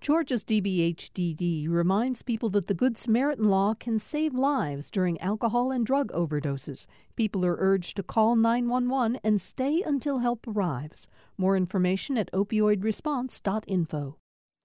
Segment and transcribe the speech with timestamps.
[0.00, 5.84] Georgia's DBHDD reminds people that the Good Samaritan law can save lives during alcohol and
[5.84, 6.86] drug overdoses.
[7.16, 11.06] People are urged to call 911 and stay until help arrives.
[11.36, 14.16] More information at opioidresponse.info.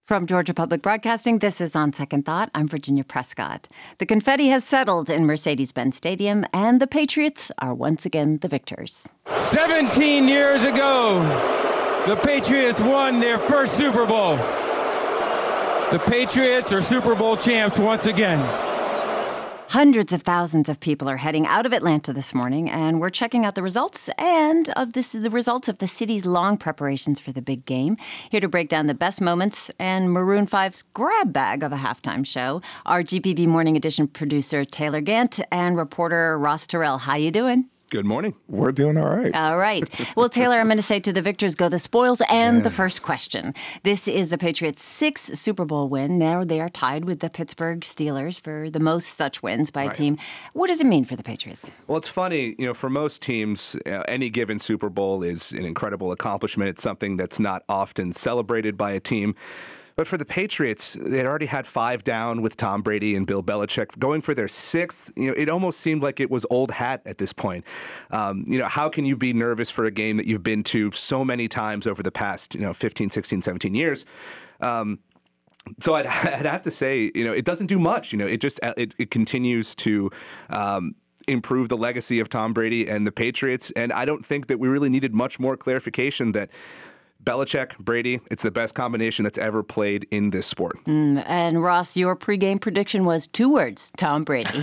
[0.07, 2.49] From Georgia Public Broadcasting, this is On Second Thought.
[2.56, 3.67] I'm Virginia Prescott.
[3.97, 8.47] The confetti has settled in Mercedes Benz Stadium, and the Patriots are once again the
[8.47, 9.10] victors.
[9.36, 11.20] 17 years ago,
[12.08, 14.40] the Patriots won their first Super Bowl.
[15.92, 18.39] The Patriots are Super Bowl champs once again.
[19.70, 23.45] Hundreds of thousands of people are heading out of Atlanta this morning, and we're checking
[23.45, 27.41] out the results and of this the results of the city's long preparations for the
[27.41, 27.98] big game.
[28.31, 32.26] Here to break down the best moments and Maroon 5's grab bag of a halftime
[32.26, 36.98] show, our GPB Morning Edition producer Taylor Gant and reporter Ross Terrell.
[36.98, 37.70] How you doing?
[37.91, 38.34] Good morning.
[38.48, 39.34] We're doing all right.
[39.35, 39.88] All right.
[40.16, 42.63] Well, Taylor, I'm going to say to the victors go the spoils and yeah.
[42.63, 43.53] the first question.
[43.84, 46.17] This is the Patriots' sixth Super Bowl win.
[46.17, 49.93] Now they are tied with the Pittsburgh Steelers for the most such wins by a
[49.93, 50.18] team.
[50.54, 51.70] What does it mean for the Patriots?
[51.87, 52.55] Well, it's funny.
[52.57, 56.70] You know, for most teams, you know, any given Super Bowl is an incredible accomplishment.
[56.70, 59.35] It's something that's not often celebrated by a team.
[59.96, 63.98] But for the Patriots, they'd already had five down with Tom Brady and Bill Belichick
[63.98, 65.10] going for their sixth.
[65.16, 67.64] You know, it almost seemed like it was old hat at this point.
[68.12, 70.92] Um, you know, how can you be nervous for a game that you've been to
[70.92, 74.04] so many times over the past, you know, 15, 16, 17 years?
[74.60, 75.00] Um,
[75.80, 78.12] so I'd, I'd, have to say, you know, it doesn't do much.
[78.12, 80.12] You know, it just it, it continues to
[80.50, 80.96] um,
[81.28, 83.72] improve the legacy of Tom Brady and the Patriots.
[83.78, 86.50] And I don't think that we really needed much more clarification that
[87.26, 90.78] Belichick, Brady, it's the best combination that's ever played in this sport.
[90.86, 94.50] Mm, and Ross, your pregame prediction was two words Tom Brady.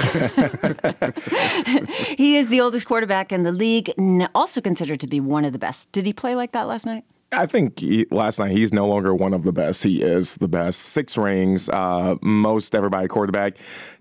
[2.16, 3.92] he is the oldest quarterback in the league,
[4.34, 5.90] also considered to be one of the best.
[5.92, 7.04] Did he play like that last night?
[7.32, 9.82] I think he, last night he's no longer one of the best.
[9.82, 10.80] He is the best.
[10.80, 13.56] Six rings, uh, most everybody quarterback.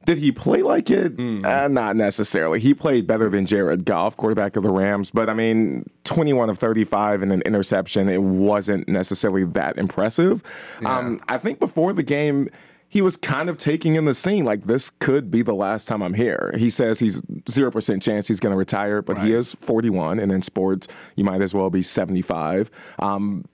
[0.06, 1.16] Did he play like it?
[1.16, 1.46] Mm.
[1.46, 2.60] Uh, not necessarily.
[2.60, 5.12] He played better than Jared Goff, quarterback of the Rams.
[5.12, 8.10] But I mean, 21 of 35 and an interception.
[8.10, 10.44] It wasn't necessarily that impressive.
[10.82, 10.98] Yeah.
[10.98, 12.50] Um, I think before the game
[12.92, 16.04] he was kind of taking in the scene like this could be the last time
[16.04, 16.54] I'm here.
[16.58, 19.28] He says he's 0% chance he's going to retire, but right.
[19.28, 22.70] he is 41 and in sports you might as well be 75.
[23.00, 23.46] Um,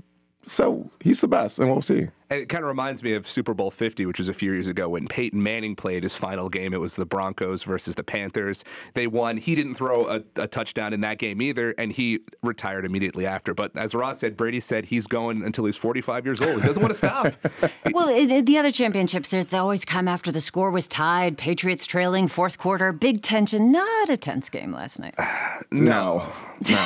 [0.44, 2.08] so he's the best and we'll see.
[2.30, 4.68] And it kind of reminds me of Super Bowl 50, which was a few years
[4.68, 6.74] ago when Peyton Manning played his final game.
[6.74, 8.66] It was the Broncos versus the Panthers.
[8.94, 9.38] They won.
[9.38, 13.54] He didn't throw a, a, touchdown in that game either, and he retired immediately after.
[13.54, 16.62] But as Ross said, Brady said he's going until he's 45 years old.
[16.62, 17.34] He doesn't want to stop.
[17.92, 21.86] well, in the other championships, there's they always come after the score was tied, Patriots
[21.86, 23.72] trailing, fourth quarter, big tension.
[23.72, 25.16] Not a tense game last night.
[25.72, 26.30] no.
[26.68, 26.76] No.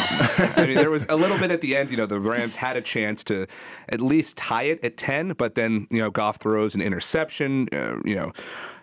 [0.58, 1.92] I mean, there was a little bit at the end.
[1.92, 3.48] You know, the Rams had a chance to
[3.90, 7.68] at least tie it at 10 but then you know Goff throws an interception.
[7.72, 8.32] Uh, you know.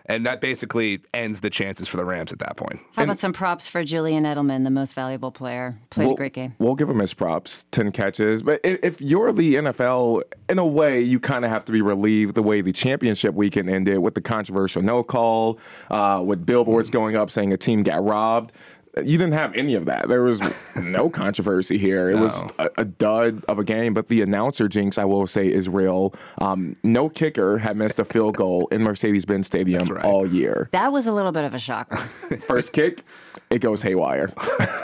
[0.09, 2.79] And that basically ends the chances for the Rams at that point.
[2.93, 5.77] How and, about some props for Julian Edelman, the most valuable player?
[5.91, 6.55] Played we'll, a great game.
[6.57, 8.41] We'll give him his props, 10 catches.
[8.41, 12.33] But if you're the NFL, in a way, you kind of have to be relieved
[12.33, 15.59] the way the championship weekend ended with the controversial no call,
[15.91, 18.51] uh, with billboards going up saying a team got robbed
[18.97, 20.07] you didn't have any of that.
[20.07, 20.41] There was
[20.75, 22.09] no controversy here.
[22.09, 22.23] It no.
[22.23, 25.69] was a, a, dud of a game, but the announcer jinx, I will say, is
[25.69, 26.13] real.
[26.39, 30.05] Um, no kicker had missed a field goal in Mercedes Benz Stadium right.
[30.05, 30.69] all year.
[30.71, 31.97] That was a little bit of a shocker.
[32.47, 33.03] First kick,
[33.49, 34.31] it goes haywire.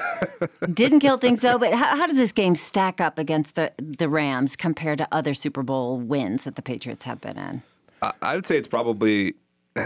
[0.73, 4.09] Didn't kill things though, but how, how, does this game stack up against the, the
[4.09, 7.63] Rams compared to other Super Bowl wins that the Patriots have been in?
[8.21, 9.35] I would say it's probably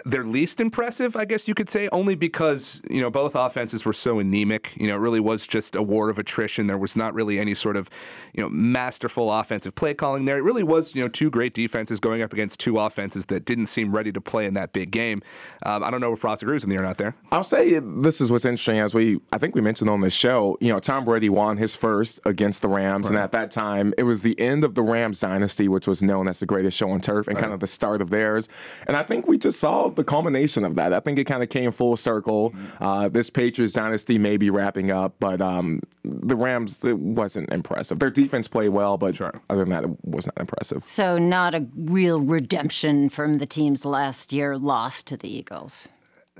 [0.05, 3.93] their least impressive, I guess you could say, only because, you know, both offenses were
[3.93, 4.75] so anemic.
[4.77, 6.67] You know, it really was just a war of attrition.
[6.67, 7.89] There was not really any sort of,
[8.33, 10.37] you know, masterful offensive play calling there.
[10.37, 13.65] It really was, you know, two great defenses going up against two offenses that didn't
[13.65, 15.23] seem ready to play in that big game.
[15.65, 17.15] Um, I don't know if Ross agrees with me or not there.
[17.31, 20.55] I'll say this is what's interesting as we, I think we mentioned on the show,
[20.61, 23.05] you know, Tom Brady won his first against the Rams.
[23.05, 23.15] Right.
[23.15, 26.27] And at that time, it was the end of the Rams dynasty, which was known
[26.27, 27.41] as the greatest show on turf and right.
[27.41, 28.49] kind of the start of theirs.
[28.85, 30.93] And I think we just saw the culmination of that.
[30.93, 32.53] I think it kind of came full circle.
[32.81, 37.99] Uh, this Patriots dynasty may be wrapping up, but um, the Rams it wasn't impressive.
[37.99, 39.41] Their defense played well, but sure.
[39.49, 40.85] other than that, it was not impressive.
[40.85, 45.87] So not a real redemption from the team's last year loss to the Eagles.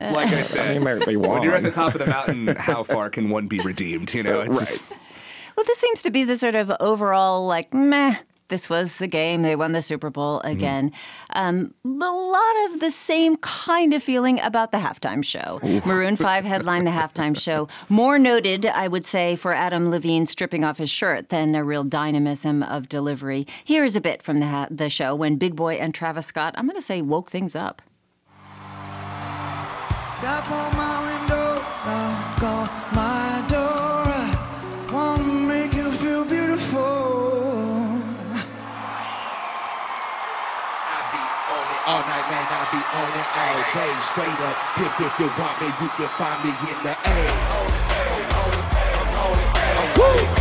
[0.00, 3.10] like I said, I mean, when you're at the top of the mountain, how far
[3.10, 4.12] can one be redeemed?
[4.14, 4.58] You know, it's right.
[4.58, 4.92] Just...
[5.56, 8.16] Well, this seems to be the sort of overall like meh
[8.50, 9.40] this was the game.
[9.42, 10.92] They won the Super Bowl again.
[11.34, 15.58] Um, a lot of the same kind of feeling about the halftime show.
[15.86, 17.68] Maroon 5 headlined the halftime show.
[17.88, 21.84] More noted, I would say, for Adam Levine stripping off his shirt than a real
[21.84, 23.46] dynamism of delivery.
[23.64, 26.54] Here is a bit from the, ha- the show when Big Boi and Travis Scott,
[26.58, 27.80] I'm going to say, woke things up.
[30.18, 31.62] Tap on my window,
[41.90, 42.46] all night, man.
[42.46, 43.90] I be on it all day.
[44.14, 46.94] Straight up, if, if you want me, you can find me in the
[50.36, 50.39] A.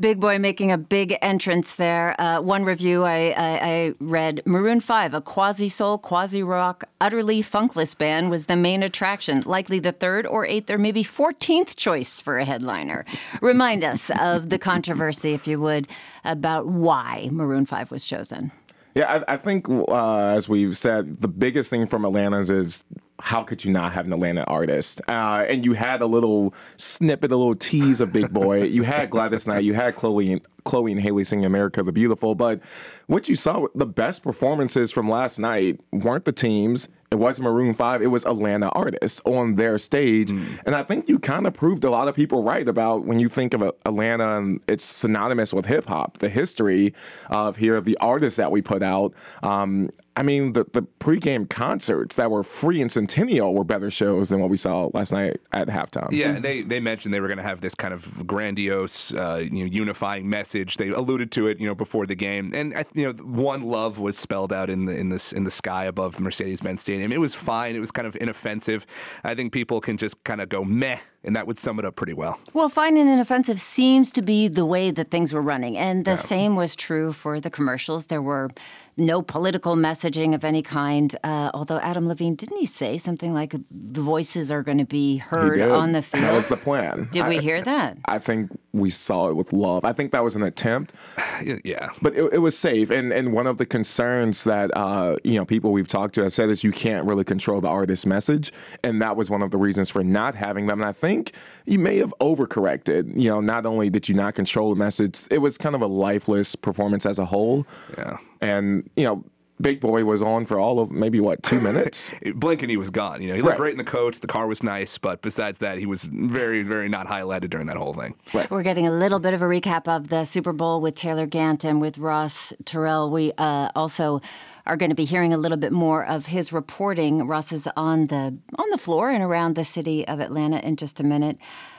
[0.00, 2.20] Big Boi making a big entrance there.
[2.20, 7.44] Uh, one review I, I, I read Maroon 5, a quasi soul, quasi rock, utterly
[7.44, 12.20] funkless band, was the main attraction, likely the third or eighth or maybe 14th choice
[12.20, 13.04] for a headliner.
[13.40, 15.86] Remind us of the controversy, if you would,
[16.24, 18.50] about why Maroon 5 was chosen.
[18.96, 22.84] Yeah, I, I think uh, as we've said, the biggest thing from Atlanta's is
[23.20, 25.00] how could you not have an Atlanta artist?
[25.08, 28.64] Uh, and you had a little snippet, a little tease of Big Boi.
[28.64, 32.34] you had Gladys Knight, you had Chloe and Chloe and Halle singing "America the Beautiful."
[32.34, 32.60] But
[33.06, 36.88] what you saw, the best performances from last night weren't the teams.
[37.10, 38.02] It wasn't Maroon Five.
[38.02, 41.90] It was Atlanta artists on their stage, and I think you kind of proved a
[41.90, 45.86] lot of people right about when you think of Atlanta and it's synonymous with hip
[45.86, 46.18] hop.
[46.18, 46.94] The history
[47.30, 49.14] of here of the artists that we put out.
[49.42, 54.28] Um, I mean, the, the pregame concerts that were free in Centennial were better shows
[54.28, 56.12] than what we saw last night at halftime.
[56.12, 59.42] Yeah, and they, they mentioned they were going to have this kind of grandiose, uh,
[59.42, 60.76] you know, unifying message.
[60.76, 63.98] They alluded to it, you know, before the game, and I, you know, one love
[63.98, 67.10] was spelled out in the in this in the sky above Mercedes-Benz Stadium.
[67.10, 67.74] It was fine.
[67.74, 68.86] It was kind of inoffensive.
[69.24, 71.96] I think people can just kind of go meh and that would sum it up
[71.96, 72.38] pretty well.
[72.52, 75.76] Well, finding an offensive seems to be the way that things were running.
[75.76, 76.16] And the yeah.
[76.16, 78.06] same was true for the commercials.
[78.06, 78.50] There were
[78.96, 81.16] no political messaging of any kind.
[81.24, 85.16] Uh, although Adam Levine, didn't he say something like the voices are going to be
[85.16, 86.24] heard on the field?
[86.24, 87.08] That was the plan.
[87.10, 87.98] Did I, we hear that?
[88.04, 89.84] I think we saw it with love.
[89.84, 90.92] I think that was an attempt.
[91.64, 91.88] yeah.
[92.02, 92.90] But it, it was safe.
[92.90, 96.32] And, and one of the concerns that, uh, you know, people we've talked to have
[96.32, 98.52] said is you can't really control the artist's message.
[98.82, 100.80] And that was one of the reasons for not having them.
[100.80, 101.32] And I think think
[101.66, 103.18] you may have overcorrected.
[103.20, 105.86] You know, not only did you not control the message, it was kind of a
[105.86, 107.66] lifeless performance as a whole.
[107.96, 108.16] Yeah.
[108.40, 109.24] And, you know,
[109.60, 112.12] Big Boi was on for all of maybe what two minutes.
[112.34, 113.22] Blink and he was gone.
[113.22, 113.58] You know, he looked right.
[113.58, 114.20] great in the coat.
[114.20, 117.76] The car was nice, but besides that, he was very, very not highlighted during that
[117.76, 118.14] whole thing.
[118.32, 118.50] Right.
[118.50, 121.64] We're getting a little bit of a recap of the Super Bowl with Taylor Gant
[121.64, 123.10] and with Ross Terrell.
[123.10, 124.20] We uh, also
[124.66, 127.26] are going to be hearing a little bit more of his reporting.
[127.26, 131.00] Ross is on the on the floor and around the city of Atlanta in just
[131.00, 131.38] a minute.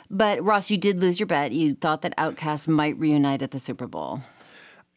[0.09, 1.51] But Ross, you did lose your bet.
[1.51, 4.21] You thought that OutKast might reunite at the Super Bowl.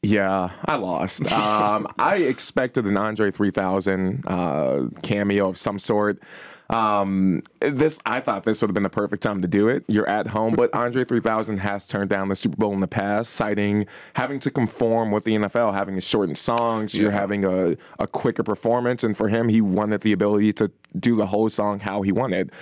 [0.02, 1.32] Yeah, I lost.
[1.38, 6.23] Um, I expected an Andre 3000 uh, cameo of some sort.
[6.70, 9.85] Um, this I thought this would have been the perfect time to do it.
[9.88, 13.32] You're at home, but Andre 3000 has turned down the Super Bowl in the past,
[13.32, 16.94] citing having to conform with the NFL, having to shorten songs.
[16.94, 17.03] Yeah.
[17.03, 21.17] You're having a, a quicker performance, and for him, he wanted the ability to do
[21.17, 22.53] the whole song how he wanted.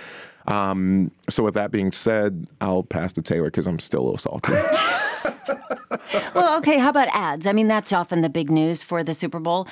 [0.47, 4.17] Um, so with that being said, I'll pass to Taylor because I'm still a little
[4.17, 4.53] salty.
[6.35, 7.47] well, okay, how about ads?
[7.47, 9.67] I mean, that's often the big news for the Super Bowl.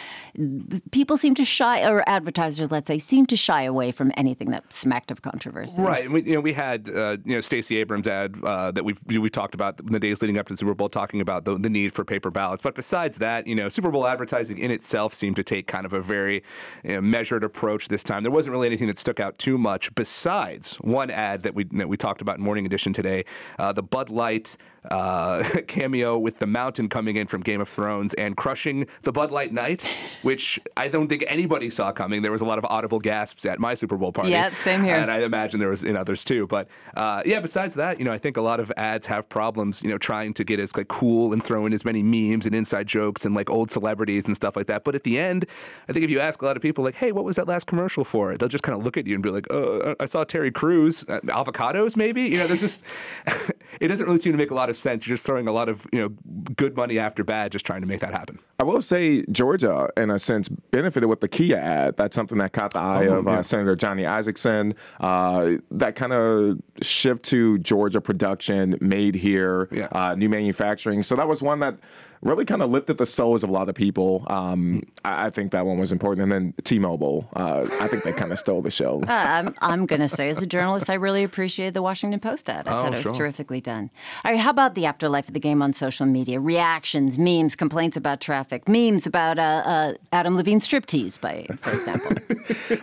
[0.91, 4.71] People seem to shy, or advertisers, let's say, seem to shy away from anything that
[4.71, 5.81] smacked of controversy.
[5.81, 6.09] Right.
[6.09, 9.29] We, you know, we had uh, you know Stacey Abrams ad uh, that we've we
[9.29, 11.69] talked about in the days leading up to the Super Bowl, talking about the, the
[11.69, 12.61] need for paper ballots.
[12.61, 15.93] But besides that, you know, Super Bowl advertising in itself seemed to take kind of
[15.93, 16.43] a very
[16.83, 18.23] you know, measured approach this time.
[18.23, 21.89] There wasn't really anything that stuck out too much besides one ad that we that
[21.89, 23.25] we talked about in Morning Edition today,
[23.59, 24.57] uh, the Bud Light
[24.91, 29.31] uh, cameo with the Mountain coming in from Game of Thrones and crushing the Bud
[29.31, 29.89] Light Knight,
[30.21, 32.21] which I don't think anybody saw coming.
[32.21, 34.31] There was a lot of audible gasps at my Super Bowl party.
[34.31, 34.95] Yeah, same here.
[34.95, 36.47] And I imagine there was in others too.
[36.47, 39.81] But uh, yeah, besides that, you know, I think a lot of ads have problems,
[39.81, 42.55] you know, trying to get as like cool and throw in as many memes and
[42.55, 44.83] inside jokes and like old celebrities and stuff like that.
[44.83, 45.45] But at the end,
[45.87, 47.67] I think if you ask a lot of people like, "Hey, what was that last
[47.67, 50.23] commercial for?" They'll just kind of look at you and be like, "Oh, I saw
[50.23, 52.83] Terry Crews, uh, avocados, maybe." You know, there's just
[53.79, 55.07] it doesn't really seem to make a lot of sense.
[55.07, 56.14] You're just throwing a lot of you know
[56.55, 58.39] good money after bad, just trying to make that happen.
[58.59, 61.97] I will say Georgia, in a sense, benefited with the Kia ad.
[61.97, 63.31] That's something that caught the eye Oh, of yeah.
[63.39, 64.75] uh, Senator Johnny Isakson.
[64.99, 69.87] Uh, that kind of shift to Georgia production, made here, Yeah.
[69.91, 71.03] uh, new manufacturing.
[71.03, 71.77] So that was one that
[72.25, 74.25] really kind of lifted the souls of a lot of people.
[74.27, 76.23] Um, I, I think that one was important.
[76.23, 79.01] And then T-Mobile, uh, I think they kind of stole the show.
[79.07, 82.49] Uh, I'm, I'm going to say, as a journalist, I really appreciated the Washington Post
[82.49, 82.67] ad.
[82.67, 83.11] I Oh, thought it was sure.
[83.13, 83.89] terrifically done.
[84.25, 86.39] All right, how about the afterlife of the game on social media?
[86.39, 92.17] Reactions, memes, complaints about traffic, memes about uh, uh, Adam Levine's striptease, by for example.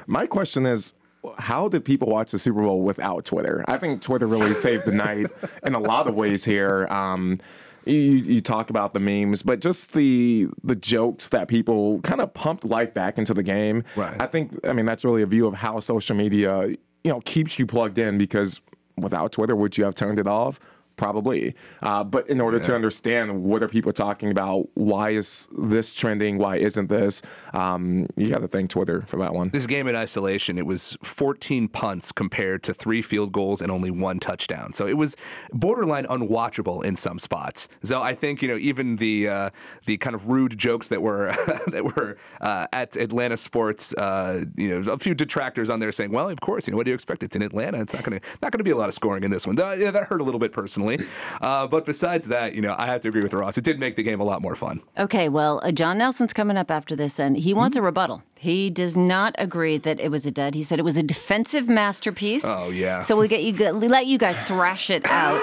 [0.06, 0.94] My question is,
[1.38, 3.64] how did people watch the Super Bowl without Twitter?
[3.68, 5.26] I think Twitter really saved the night
[5.64, 6.86] in a lot of ways here.
[6.90, 7.38] Um,
[7.84, 12.32] you, you talk about the memes, but just the the jokes that people kind of
[12.34, 13.84] pumped life back into the game.
[13.96, 14.20] Right.
[14.20, 17.58] I think, I mean, that's really a view of how social media, you know, keeps
[17.58, 18.60] you plugged in because
[18.96, 20.60] without Twitter, would you have turned it off?
[21.02, 21.56] Probably.
[21.82, 26.38] Uh, but in order to understand what are people talking about, why is this trending?
[26.38, 27.22] Why isn't this?
[27.52, 29.48] Um, you got to thank Twitter for that one.
[29.48, 33.90] This game in isolation, it was 14 punts compared to three field goals and only
[33.90, 34.74] one touchdown.
[34.74, 35.16] So it was
[35.52, 37.68] borderline unwatchable in some spots.
[37.82, 39.50] So I think you know even the uh,
[39.86, 41.34] the kind of rude jokes that were
[41.66, 46.12] that were uh, at Atlanta sports, uh, you know, a few detractors on there saying,
[46.12, 47.24] "Well, of course, you know, what do you expect?
[47.24, 47.80] It's in Atlanta.
[47.80, 49.56] It's not going to not going to be a lot of scoring in this one."
[49.56, 50.91] That, yeah, that hurt a little bit personally.
[51.40, 53.58] Uh, but besides that, you know, I have to agree with Ross.
[53.58, 54.80] It did make the game a lot more fun.
[54.98, 57.82] Okay, well, uh, John Nelson's coming up after this, and he wants Hmm?
[57.82, 58.22] a rebuttal.
[58.36, 60.54] He does not agree that it was a dud.
[60.54, 62.44] He said it was a defensive masterpiece.
[62.44, 63.00] Oh, yeah.
[63.02, 65.40] So we'll get you go- let you guys thrash it out.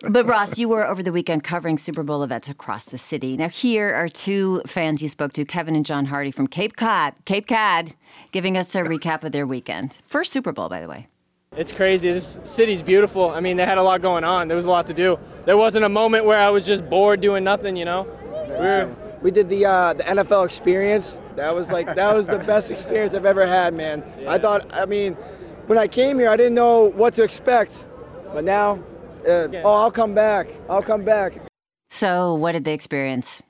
[0.08, 3.36] but Ross, you were over the weekend covering Super Bowl events across the city.
[3.36, 7.14] Now here are two fans you spoke to, Kevin and John Hardy from Cape Cod,
[7.24, 7.92] Cape Cod,
[8.32, 9.98] giving us a recap of their weekend.
[10.06, 11.08] First Super Bowl, by the way.
[11.56, 12.12] It's crazy.
[12.12, 13.30] This city's beautiful.
[13.30, 14.48] I mean, they had a lot going on.
[14.48, 15.18] There was a lot to do.
[15.44, 18.08] There wasn't a moment where I was just bored doing nothing, you know?
[18.48, 21.20] We were, We did the uh, the NFL experience.
[21.36, 24.04] That was like that was the best experience I've ever had, man.
[24.26, 25.14] I thought, I mean,
[25.66, 27.84] when I came here, I didn't know what to expect,
[28.32, 28.82] but now,
[29.28, 30.48] uh, oh, I'll come back.
[30.68, 31.34] I'll come back.
[31.88, 33.42] So, what did they experience?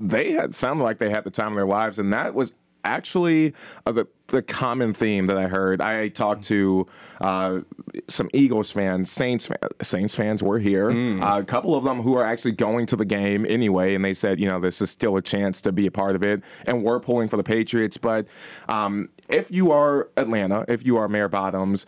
[0.00, 2.54] they had sounded like they had the time of their lives, and that was
[2.84, 3.54] actually
[3.86, 5.80] uh, the the common theme that I heard.
[5.80, 6.86] I talked to
[7.20, 7.60] uh,
[8.08, 10.90] some Eagles fans, Saints fan, Saints fans were here.
[10.90, 14.14] Uh, a couple of them who are actually going to the game anyway, and they
[14.14, 16.84] said, you know, this is still a chance to be a part of it, and
[16.84, 17.96] we're pulling for the Patriots.
[17.96, 18.26] But
[18.68, 21.86] um, if you are Atlanta, if you are Mayor Bottoms,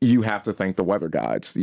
[0.00, 1.56] you have to thank the weather gods.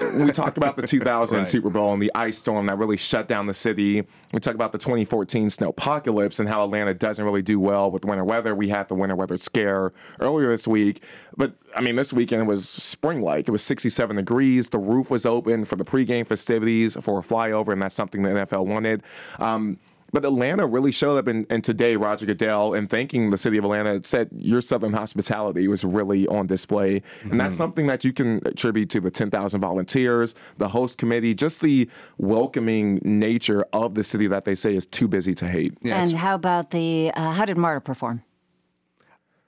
[0.00, 1.48] We talked about the 2000 Right.
[1.48, 4.04] Super Bowl and the ice storm that really shut down the city.
[4.32, 8.24] We talked about the 2014 snowpocalypse and how Atlanta doesn't really do well with winter
[8.24, 8.54] weather.
[8.54, 11.02] We had the winter weather scare earlier this week,
[11.36, 13.48] but I mean, this weekend was spring-like.
[13.48, 14.68] It was 67 degrees.
[14.70, 18.30] The roof was open for the pregame festivities for a flyover, and that's something the
[18.30, 19.02] NFL wanted.
[19.38, 19.78] Um,
[20.12, 23.64] but Atlanta really showed up, and, and today Roger Goodell, in thanking the city of
[23.64, 28.40] Atlanta, said your Southern hospitality was really on display, and that's something that you can
[28.46, 31.88] attribute to the 10,000 volunteers, the host committee, just the
[32.18, 35.74] welcoming nature of the city that they say is too busy to hate.
[35.82, 36.10] Yes.
[36.10, 38.22] And how about the, uh, how did Marta perform?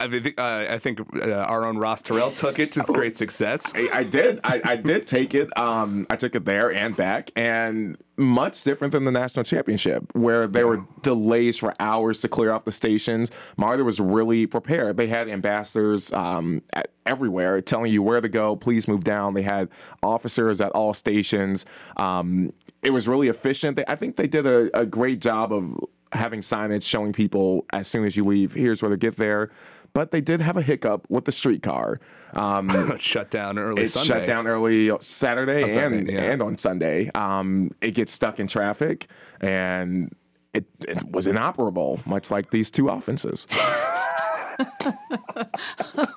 [0.04, 3.73] I think, uh, I think uh, our own Ross Terrell took it to great success.
[3.75, 4.40] I, I did.
[4.44, 5.56] I, I did take it.
[5.58, 10.46] Um, I took it there and back, and much different than the national championship, where
[10.46, 13.30] there were delays for hours to clear off the stations.
[13.56, 14.96] Marta was really prepared.
[14.96, 16.62] They had ambassadors um,
[17.06, 18.56] everywhere telling you where to go.
[18.56, 19.34] Please move down.
[19.34, 19.68] They had
[20.02, 21.66] officers at all stations.
[21.96, 23.76] Um, it was really efficient.
[23.76, 25.76] They, I think they did a, a great job of
[26.12, 29.50] having signage showing people as soon as you leave, here's where to get there.
[29.94, 32.00] But they did have a hiccup with the streetcar.
[32.34, 34.06] Um, shut down early it Sunday.
[34.06, 36.32] shut down early Saturday, and yeah.
[36.32, 37.10] and on Sunday.
[37.14, 39.06] Um, it gets stuck in traffic,
[39.40, 40.14] and
[40.52, 43.46] it, it was inoperable, much like these two offenses.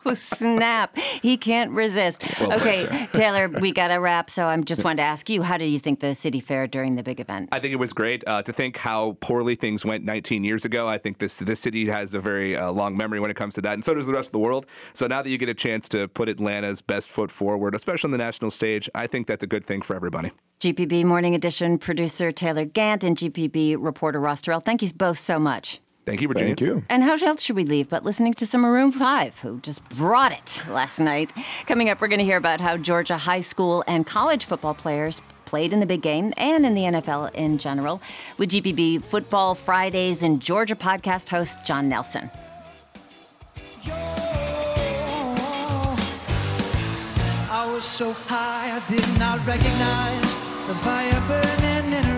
[0.05, 0.97] Oh, snap.
[0.97, 2.23] He can't resist.
[2.41, 4.29] okay, Taylor, we got to wrap.
[4.29, 6.95] So I'm just wanted to ask you, how did you think the city fared during
[6.95, 7.49] the big event?
[7.51, 10.87] I think it was great uh, to think how poorly things went 19 years ago.
[10.87, 13.61] I think this this city has a very uh, long memory when it comes to
[13.61, 14.65] that, and so does the rest of the world.
[14.93, 18.11] So now that you get a chance to put Atlanta's best foot forward, especially on
[18.11, 20.31] the national stage, I think that's a good thing for everybody.
[20.59, 25.37] GPB Morning Edition producer Taylor Gant and GPB reporter Ross Terrell, thank you both so
[25.37, 25.79] much.
[26.07, 26.55] Thank you, Virginia.
[26.55, 26.83] Thank you.
[26.87, 30.31] And how else should we leave but listening to some Maroon 5, who just brought
[30.31, 31.33] it last night?
[31.65, 35.21] Coming up, we're going to hear about how Georgia high school and college football players
[35.43, 38.01] played in the big game and in the NFL in general
[38.37, 42.31] with GPB Football Fridays and Georgia podcast host John Nelson.
[47.49, 50.33] I was so high, I did not recognize
[50.67, 52.16] the fire burning